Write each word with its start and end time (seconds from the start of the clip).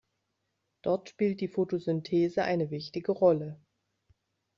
Dort 0.81 1.09
spielt 1.09 1.41
die 1.41 1.47
Fotosynthese 1.47 2.41
eine 2.43 2.71
wichtige 2.71 3.11
Rolle. 3.11 3.61